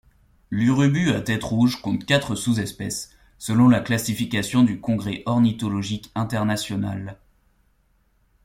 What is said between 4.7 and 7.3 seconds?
Congrès ornithologique international.